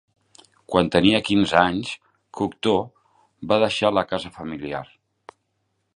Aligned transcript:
Quan 0.73 0.87
tenia 0.95 1.19
quinze 1.27 1.59
anys, 1.63 1.91
Cocteau 2.39 2.81
va 3.53 3.61
deixar 3.65 3.95
la 3.99 4.07
casa 4.15 4.33
familiar. 4.39 4.85